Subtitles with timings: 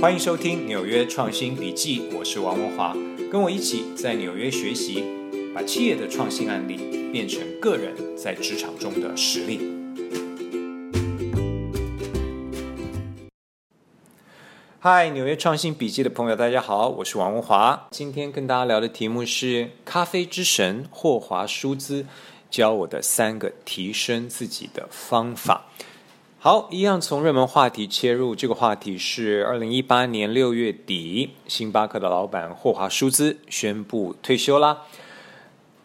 [0.00, 2.96] 欢迎收听纽约创新笔记，我是王文华，
[3.32, 5.02] 跟我一起在纽约学习，
[5.52, 9.58] 把企业的创新案例变成个人在职场中的实力。
[14.78, 22.06] 嗨，纽约创新笔记的朋友，大家好，我是王文华，今天跟大家聊的题目是咖啡之神霍华舒兹
[22.48, 25.66] 教我的三个提升自己的方法。
[26.40, 28.32] 好，一样从热门话题切入。
[28.32, 34.84] 这个话题是二零一八年六月底，星巴克的老板霍华舒兹宣布退休啦。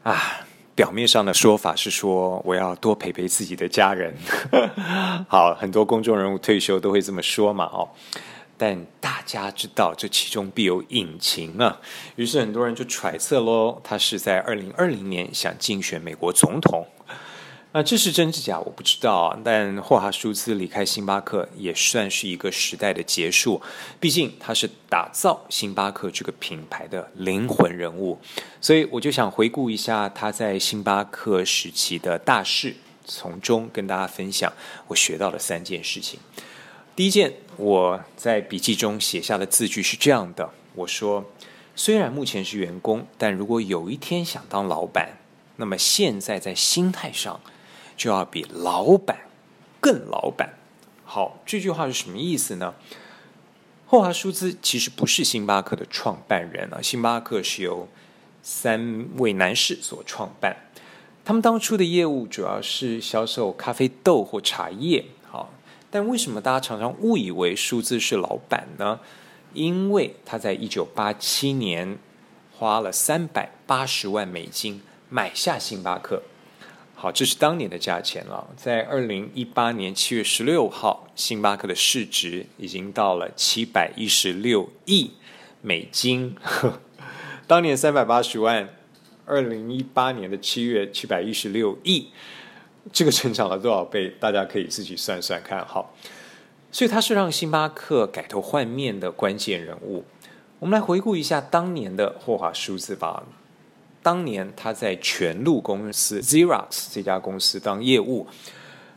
[0.04, 0.46] 啊，
[0.76, 4.16] 表面上的说法是说我要多陪陪自己的家人。
[5.28, 7.90] 好，很多公众人物退休都会这么说嘛，哦。
[8.56, 11.82] 但大家知道这其中必有隐情啊。
[12.16, 16.86] 于是很多人就揣测喽，他是在二零二零年想竞选美国总统。
[17.76, 19.36] 那这是真是假，我不知道。
[19.44, 23.60] 但霍华舒兹离开星巴克也算是一个时代的结束，
[24.00, 28.20] 毕竟他是打造星巴克这个品牌的灵魂人物。
[28.62, 34.54] 所以我就想回顾一下他在星巴克时期的大事，从中跟大家分享
[34.86, 36.20] 我学到的三件事情。
[36.96, 41.26] 第一件，我在笔记中写下的字句是这样的：我说，
[41.76, 45.18] 虽然目前是员工，但如果有一天想当老板，
[45.56, 47.42] 那么现在在心态上。
[47.96, 49.18] 就要比老板
[49.80, 50.54] 更老板。
[51.06, 52.74] 好，这句话是什么意思呢？
[53.86, 57.88] 霍华舒兹其实不是星巴克的创办人啊，星巴克是由
[58.42, 60.56] 三位男士所创办。
[61.24, 65.06] 他们当初的业务主要是销售咖啡豆或茶叶。
[65.30, 65.54] 好，
[65.92, 69.00] 但为什么大家常常误以为舒兹是老板呢？
[69.54, 72.00] 因为他在一九八七年
[72.58, 76.24] 花了三百八十万美金买下星巴克。
[77.04, 78.48] 好，这是当年的价钱了。
[78.56, 85.12] 在二零一八年七月十六号，星巴克的市值已经到了七百一十六亿
[85.62, 86.34] 美金。
[87.46, 88.70] 当年三百八十万，
[89.26, 92.08] 二零一八年的七月七百一十六亿，
[92.94, 94.08] 这个成长了多少倍？
[94.18, 95.68] 大家可以自己算算看。
[95.68, 95.94] 好，
[96.72, 100.06] 所以他是让星巴克改头换面的关键人物。
[100.60, 103.26] 我们来回顾一下当年的霍华舒兹吧。
[104.04, 108.28] 当年他在全路公司 Xerox 这家公司当业务，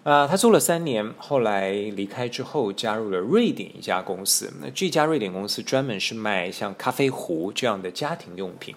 [0.03, 4.53] 啊、他做了三年，后来离开之后加入了瑞典一家公司。
[4.61, 8.75] 那这家瑞典公司专门是卖像咖啡壶这样的家庭用品。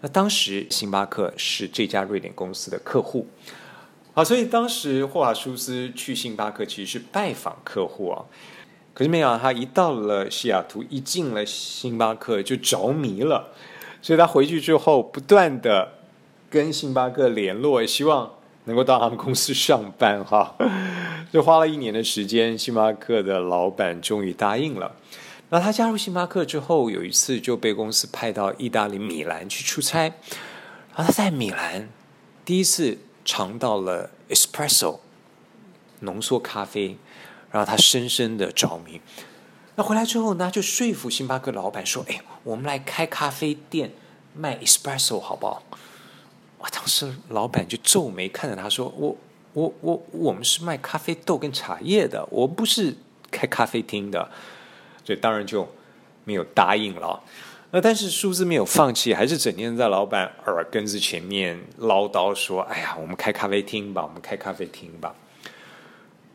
[0.00, 3.26] 那当时星巴克是这家瑞典公司的客户，
[4.14, 8.24] 好，所以当时霍华舒斯去星巴克其实是拜访客户啊。
[8.94, 13.52] 可是没想到他一到了西雅图，一进了星巴克就着迷了。
[14.02, 15.92] 所以他回去之后，不断的
[16.48, 18.30] 跟星巴克联络，希望
[18.64, 20.56] 能够到他们公司上班哈。
[21.32, 24.92] 就花了一年的时间，星巴克的老板终于答应了。
[25.50, 30.02] 那他加入星巴克之后，有一次就被公司派到意大利米兰去出差，
[30.94, 31.88] 然后他在米兰
[32.44, 34.98] 第一次尝到了 espresso
[36.00, 36.96] 浓缩咖啡，
[37.50, 39.00] 然后他深深的着迷。
[39.82, 43.92] 回来之后呢，就说服星巴克老板说：“哎，我们来开咖啡店
[44.34, 45.62] 卖 espresso 好不好？”
[46.58, 49.16] 哇，当时老板就皱眉看着他说：“我、
[49.54, 52.94] 我、我，我们是卖咖啡豆跟茶叶的，我不是
[53.30, 54.30] 开咖啡厅的。”
[55.04, 55.66] 所以当然就
[56.24, 57.22] 没有答应了。
[57.70, 65.14] 那但是舒兹没有放弃，还是整天在老板耳根子前面唠叨说：“哎呀，我们开咖啡厅吧，我们开咖啡厅吧。”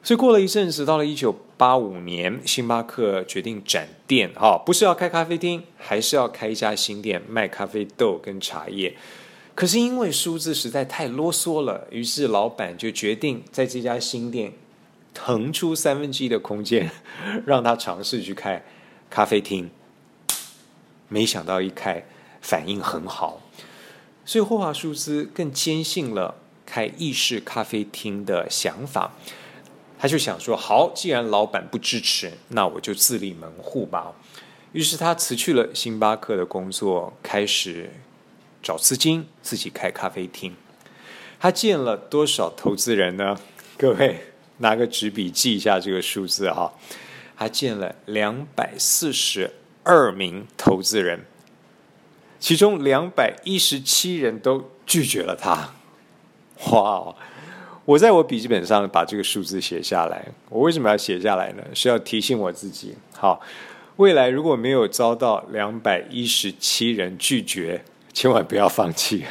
[0.06, 8.96] 所以过了一阵子，到了一九八五年，星巴克决定转店，哈，不是要开咖啡厅，还是要开一家新店卖咖啡豆跟茶叶。
[9.56, 14.54] 可是因为舒兹实在太啰嗦了，于是老板就决定在这家新店
[15.12, 16.92] 腾出三分之一的空间，
[17.44, 18.64] 让他尝试去开
[19.10, 19.72] 咖啡厅。
[21.08, 22.06] 没想到一开
[22.42, 23.42] 反应很好，
[24.24, 29.14] 所以霍华舒兹更坚信了开意式咖啡厅的想法。
[29.98, 34.14] 他就想说：“好，既然老板不支持，那我就自立门户吧。”
[34.74, 37.90] 于是他辞去了星巴克的工作，开始
[38.62, 40.56] 找资金，自己开咖啡厅。
[41.40, 43.38] 他见了多少投资人呢？
[43.78, 44.20] 各位
[44.58, 46.74] 拿个纸笔记一下这个数字哈。
[47.38, 49.52] 他见了两百四十
[49.84, 51.26] 二名投资人，
[52.40, 55.74] 其中两百一十七人都拒绝了他。
[56.72, 57.16] 哇！
[57.86, 60.26] 我在我笔记本上把这个数字写下来。
[60.50, 61.64] 我为什么要写下来呢？
[61.74, 63.40] 是要提醒我自己，好，
[63.98, 69.24] 未来如果没有遭到两百一十七人拒绝，千万不要放弃。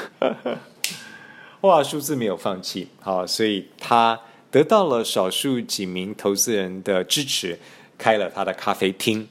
[1.63, 4.21] 哇，数字没有放弃，好，所以他
[4.51, 7.59] 得到了少数几名投资人的支持，
[7.99, 9.27] 开了他的咖啡厅。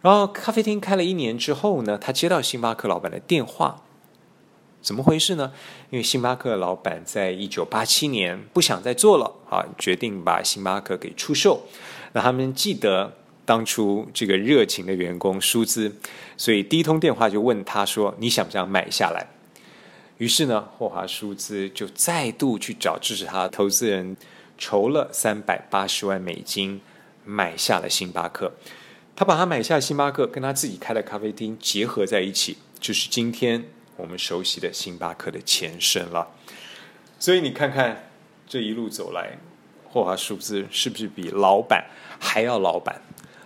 [0.00, 3.82] 然然后咖啡厅开了一年之后呢，他接到星巴克老板的电话，
[4.86, 5.50] 怎么回事呢？
[5.90, 11.66] 因为星巴克老板在一九八七年不想再做了啊，决定把星巴克给出售。
[12.12, 13.12] 那他们记得
[13.44, 15.92] 当初这个热情的员工舒兹，
[16.36, 19.26] 所以第一通电话就问他说：“你想不想买下来？”
[20.18, 24.16] 于是呢，霍华舒兹就再度去找支持他的投资人，
[24.56, 26.80] 筹了三百八十万美金，
[27.24, 28.52] 买下了星巴克。
[29.16, 33.64] 他把他买下星巴克跟他自己开的咖啡厅结合在一起，就是今天
[33.96, 36.28] 我们熟悉的星巴克的前身了。
[37.18, 38.10] 所以你看看
[38.46, 39.38] 这一路走来，
[39.84, 41.84] 霍华数字是不是比老板
[42.20, 43.00] 还要老板？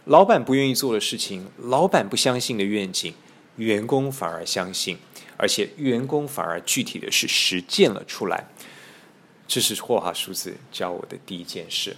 [0.07, 3.15] 老板不愿意做的事情，老板不相信的愿景，
[3.57, 4.99] 员工反而相信，
[5.37, 8.45] 而且员工反而具体的是实践了出来。
[9.47, 11.97] 这是霍华数字教我的第一件事。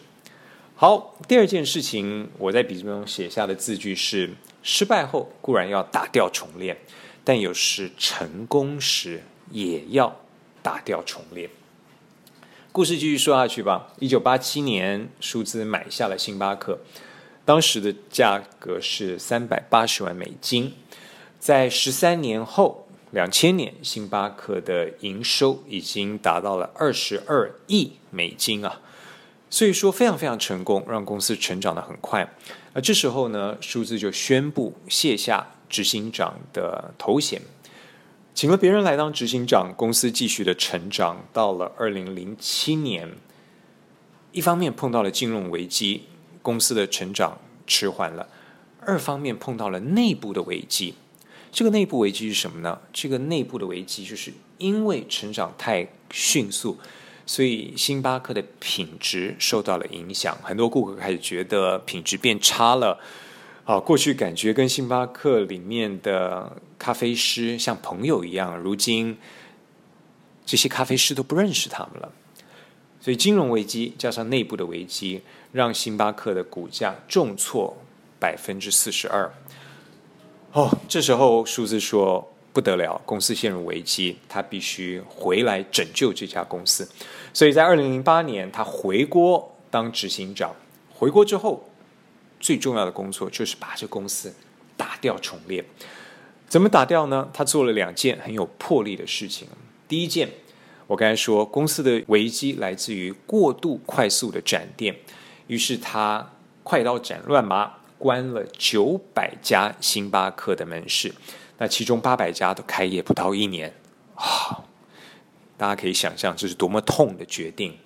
[0.75, 4.31] 好，第二件事情，我在笔记中写下的字句是：
[4.63, 6.77] 失败后固然要打掉重练，
[7.25, 10.21] 但有时成功时也要
[10.63, 11.51] 打掉重练。
[12.73, 13.93] 故事继续说下去吧。
[13.99, 16.79] 一九八七年，舒兹买下了星巴克，
[17.45, 20.73] 当时的价格是三百八十万美金。
[21.39, 28.81] 在十三年后，两千年，星巴克的营收已经达到了二十二亿美金啊。
[29.51, 32.33] 所以说非常非常成功，让公司成长得很快。
[32.73, 37.41] 而这时候呢，舒兹就宣布卸下执行长的头衔，
[38.35, 39.73] 请了别人来当执行长。
[39.75, 43.09] 公司继续的成长，到了二零零七年，
[44.33, 46.03] 一方面碰到了金融危机，
[46.43, 48.27] 公司的成长迟缓了；
[48.81, 50.95] 二方面碰到了内部的危机。
[51.51, 52.79] 这个内部危机是什么呢？
[52.93, 56.79] 这个内部的危机就是因为成长太迅速。
[57.25, 63.01] 所以星巴克的品质受到了影响，很多顾客开始觉得品质变差了。
[63.65, 69.17] 啊，过去感觉跟星巴克里面的咖啡师像朋友一样，如今
[70.45, 72.13] 这些咖啡师都不认识他们了。
[73.01, 75.23] 所以金融危机加上内部的危机，
[75.53, 77.77] 让星巴克的股价重挫
[78.19, 79.33] 百分之四十二。
[80.53, 82.29] 哦，这时候舒兹说。
[82.55, 86.87] 不得了，公司陷入危机，他必须回来拯救这家公司。
[87.33, 90.55] 所以在二零零八年，他回国当执行长。
[90.91, 91.67] 回国之后，
[92.43, 94.35] 最重要的工作就是把这公司
[94.77, 95.65] 打掉重练。
[96.47, 97.31] 怎么打掉呢？
[97.33, 99.49] 他做了两件很有魄力的事情。
[99.89, 100.29] 第一件，
[100.87, 104.95] 我刚才说，公司的危机来自于过度快速的展店，
[105.47, 111.15] 于是他快刀斩乱麻，关了九百家星巴克的门市。
[111.59, 113.73] 那其中八百家都开业不到一年，
[114.17, 114.65] 啊，
[115.57, 117.79] 大家可以想象这是多么痛的决定，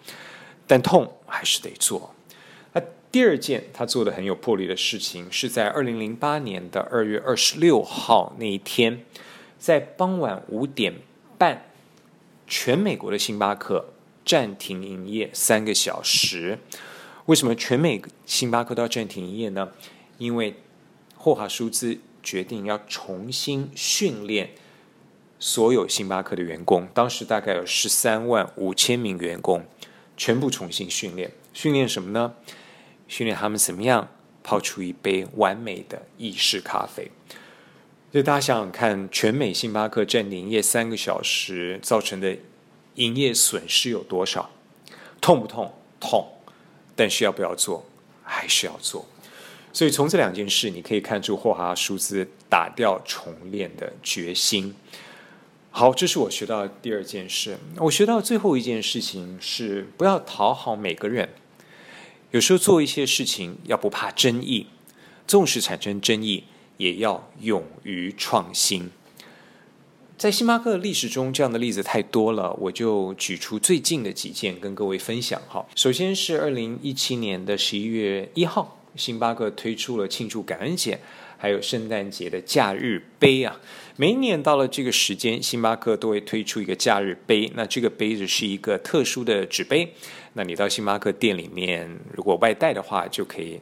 [0.66, 2.15] 但痛还是得做。
[3.10, 9.04] 第二件他做的很有魄力的事情，是在二零零八年的二月二十六号那一天，
[9.58, 10.94] 在傍晚五点
[11.38, 11.66] 半，
[12.46, 13.86] 全美国的星巴克
[14.24, 16.58] 暂停营业三个小时。
[17.26, 19.70] 为什么全美星巴克都要暂停营业呢？
[20.18, 20.54] 因为
[21.16, 21.98] 霍华舒兹。
[22.26, 24.50] 决定要重新训练
[25.38, 29.64] 所有星巴克的员工，当时大概有十三万五千名员工，
[30.16, 31.30] 全部重新训练。
[31.52, 32.34] 训练什么呢？
[33.08, 34.08] 训练他们怎么样
[34.42, 37.10] 泡出一杯完美的意式咖啡。
[38.12, 42.36] 所以大家想想看，全美星巴克暂停营业三个小时造成的
[42.94, 44.50] 营业损失有多少？
[45.20, 45.74] 痛不痛？
[46.00, 46.26] 痛。
[46.94, 47.84] 但是要不要做？
[48.22, 49.04] 还是要做。
[49.72, 54.74] 所以从这两件事，你可以看出霍华舒兹打掉重练的决心。
[55.70, 57.58] 好，这是我学到的第二件事。
[57.76, 61.28] 我学到最后一件事情是不要讨好每个人。
[62.30, 64.66] 有时候做一些事情要不怕争议，
[65.26, 66.44] 纵使产生争议，
[66.76, 68.90] 也要勇于创新。
[70.18, 75.40] 在星巴克的历史中，这样的例子太多了，我就举出最近的几件跟各位分享。
[75.48, 78.72] 哈，首先是二零一七年的十一月一号。
[78.96, 80.98] 星巴克推出了庆祝感恩节，
[81.38, 83.60] 还有圣诞节的假日杯啊！
[83.96, 87.50] 每一年到了这个时间，星巴克都会推出一个假日杯。
[87.54, 89.92] 那这个杯子是一个特殊的纸杯。
[90.34, 93.60] 那你到星巴克店里面，如果外带的话，就可以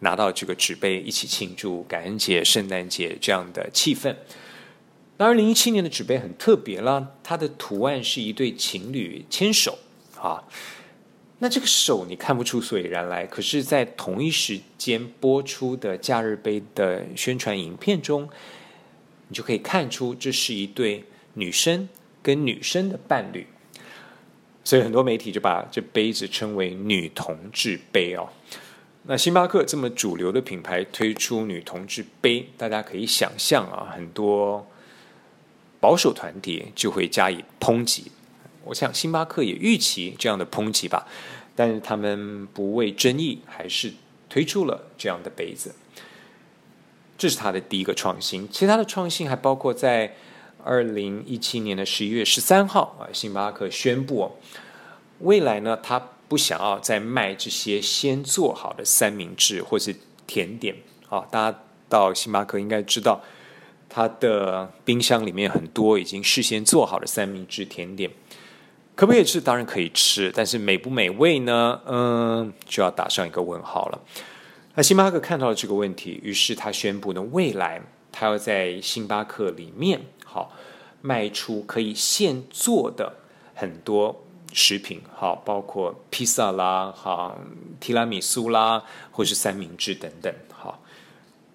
[0.00, 4.14] 拿到这个纸杯，一起庆祝感恩节、圣诞节这样的气氛。
[5.16, 9.78] 那二零一七年的纸杯很特别了，它的图案是一对情侣牵手
[10.18, 10.42] 啊。
[11.40, 18.28] 那这个手你看不出所以然来，可是，在同一时间播出的假日杯的宣传影片中，
[19.28, 21.88] 你就可以看出这是一对女生
[22.22, 23.46] 跟女生的伴侣，
[24.62, 28.28] 所以很多媒体就把这杯子称为“女同志杯”哦。
[29.02, 34.66] 那星巴克这么主流的品牌推出女同志杯，大家可以想象啊，很多
[35.78, 38.10] 保守团体就会加以抨击。
[38.66, 41.06] 我想星巴克也预期这样的抨击吧，
[41.54, 43.92] 但是他们不畏争议，还是
[44.28, 45.74] 推出了这样的杯子。
[47.16, 48.48] 这是他的第一个创新。
[48.50, 50.16] 其他的创新还包括在
[50.64, 54.32] 二零一七年的十一月十三号啊，星巴克宣布，
[55.20, 56.10] 未来呢，他。
[56.26, 59.94] 不想要再卖这些先做好的三明治或是
[60.26, 60.74] 甜点，
[61.06, 63.22] 好，大家到星巴克应该知道，
[63.90, 68.10] 它的冰箱里面很多已经事先做好的三明治甜点，
[68.94, 69.40] 可不可以吃？
[69.40, 71.80] 当然可以吃，但是美不美味呢？
[71.86, 74.00] 嗯，就要打上一个问号了。
[74.74, 80.52] 那星巴克看到了这个问题，于是他宣布呢，未来他要在星巴克里面好
[81.00, 83.14] 卖出可以现做的
[83.54, 84.20] 很多。
[84.56, 87.36] 食品好，包括披萨啦，好，
[87.80, 90.80] 提拉米苏啦，或是三明治等等，好，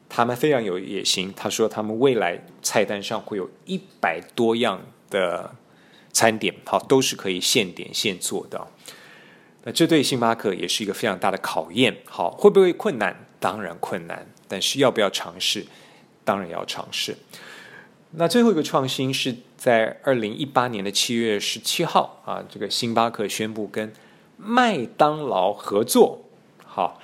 [0.10, 1.34] 他们非常有野心。
[1.34, 5.50] 他说，他们未来菜单上会有一百多样的
[6.12, 8.68] 餐点，好，都是可以现点现做的。
[9.64, 11.98] 那这对星巴克也是一个非常大的考验。
[12.06, 13.28] 好，会不会困难？
[13.40, 15.66] 当然困难，但是要不要尝试？
[16.24, 17.18] 当然要尝试。
[18.12, 23.94] 那最后一个创新是在二零一八年的七月十七号啊，这个星巴克宣布跟
[24.38, 26.24] 麦当劳合作。
[26.66, 27.00] 好，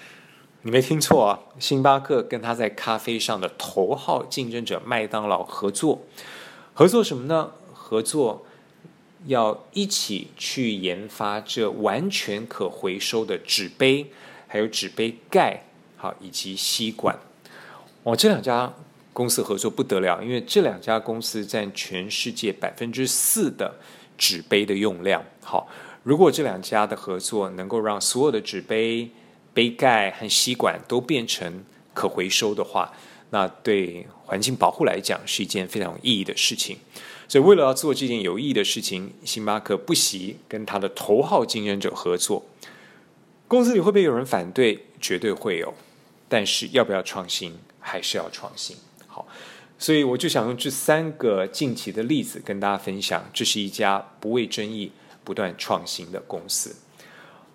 [0.61, 6.01] 你没听错啊，星巴克跟他在咖啡上的头号竞争者麦当劳合作。
[6.73, 7.51] 合作什么呢？
[7.73, 8.44] 合作
[9.25, 14.07] 要一起去研发这完全可回收的纸杯，
[14.47, 15.63] 还有纸杯盖，
[15.97, 17.17] 好，以及吸管。
[18.03, 18.73] 哦，这两家。
[19.15, 23.73] 公司合作不得了，因为这两家公司占全世界百分之四的
[24.17, 25.23] 纸杯的用量。
[25.41, 25.69] 好，
[26.03, 29.09] 如果这两家的合作能够让所有的纸杯、
[29.53, 31.63] 杯盖和吸管都变成
[31.93, 32.91] 可回收的话，
[33.29, 36.77] 那对环境保护来讲是一件非常有意义的事情。
[37.27, 42.45] 所以，为了要做这件有意义的事情，星巴克不惜跟他的头号竞争者合作。
[43.47, 44.85] 公司里会不会有人反对？
[44.99, 45.73] 绝对会有。
[46.27, 47.53] 但是，要不要创新？
[47.79, 48.77] 还是要创新。
[49.07, 49.27] 好，
[49.77, 54.91] 所以我就想用这三个近期的例子跟大家分享，这是一家不畏争议、
[55.23, 56.75] 不断创新的公司。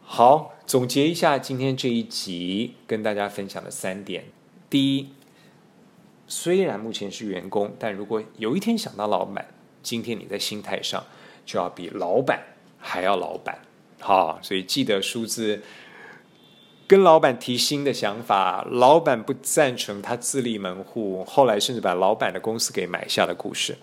[0.03, 4.25] 好，总结一下今天这一集跟大家分享的三点：
[4.69, 5.09] 第一，
[6.29, 9.49] 虽然目前是员工，但如果有一天想当老板，
[9.83, 11.05] 今天你在心态上
[11.45, 12.43] 就要比老板
[12.79, 13.59] 还要老板。
[14.01, 15.63] 好，所以记得数字。
[16.87, 23.77] 跟老板提新的想法，老板不赞成，他自立门户，后来甚至把老板的公司给买下的故事。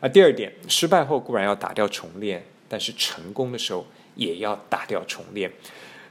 [0.00, 3.84] 啊，第二点，失败后固然要打掉重练，但是成功的时候
[4.14, 5.52] 也要打掉重练。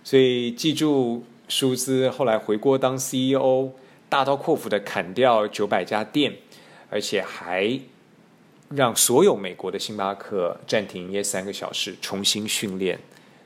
[0.03, 3.71] 所以记住，舒兹后来回国当 CEO，
[4.07, 6.35] 大刀阔斧的砍掉九百家店，
[6.91, 7.79] 而且还
[8.69, 12.99] 让所有美国的星巴克暂停营业三个小时，重新训练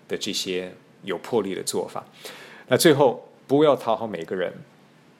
[0.07, 0.73] 的这些
[1.03, 2.05] 有魄力的做法。
[2.67, 4.53] 那最后，不要讨好每个人，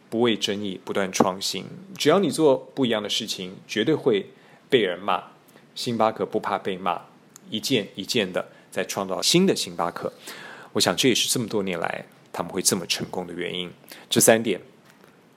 [0.09, 1.65] 不畏争议，不断创新。
[1.97, 4.25] 只要你做不一样的事情，绝对会
[4.69, 5.23] 被人骂。
[5.75, 7.01] 星巴克不怕被骂，
[7.49, 10.11] 一件一件的在创造新的星巴克。
[10.73, 13.71] 我想这也是这么多年来他们会这么成功的原因。
[14.09, 14.61] 这三点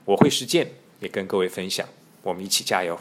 [0.04, 0.69] 我会实践，
[1.00, 1.88] 也跟各位分享。
[2.23, 2.99] 我们一起加油。